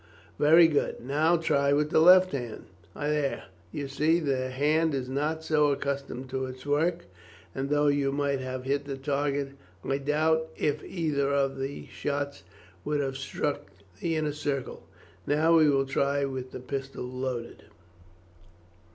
Very 0.39 0.67
good! 0.67 0.99
Now 0.99 1.37
try 1.37 1.73
with 1.73 1.91
the 1.91 1.99
left 1.99 2.31
hand. 2.31 2.65
There, 2.95 3.43
you 3.71 3.87
see, 3.87 4.19
that 4.19 4.53
hand 4.53 4.95
is 4.95 5.07
not 5.07 5.43
so 5.43 5.71
accustomed 5.71 6.27
to 6.31 6.47
its 6.47 6.65
work, 6.65 7.05
and 7.53 7.69
though 7.69 7.85
you 7.85 8.11
might 8.11 8.39
have 8.39 8.63
hit 8.63 8.85
the 8.85 8.97
target, 8.97 9.49
I 9.87 9.99
doubt 9.99 10.47
if 10.57 10.83
either 10.83 11.27
of 11.31 11.59
the 11.59 11.85
shots 11.85 12.41
would 12.83 12.99
have 12.99 13.15
struck 13.15 13.67
the 13.99 14.15
inner 14.15 14.33
circle. 14.33 14.81
Now 15.27 15.55
we 15.57 15.69
will 15.69 15.85
try 15.85 16.25
with 16.25 16.49
the 16.49 16.61
pistol 16.61 17.03
loaded." 17.03 17.65